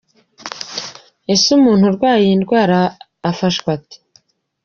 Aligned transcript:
Ese 1.33 1.47
umuntu 1.57 1.83
urwaye 1.89 2.21
iyi 2.25 2.35
ndwara 2.41 2.79
afashwa 3.29 3.69
ate?. 3.77 3.95